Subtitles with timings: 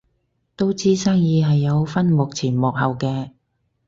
[0.55, 3.33] 都知生意係有分幕前幕後嘅